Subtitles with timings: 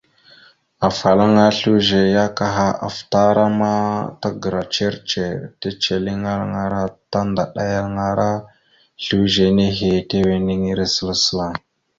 [0.87, 3.71] Afalaŋana slʉze ya kaha afətaràma
[4.21, 8.31] tagəra ndzir ndzir ticeliŋalara tandaɗalalaŋara
[9.03, 11.47] slʉze nehe tiweniŋire səla səla.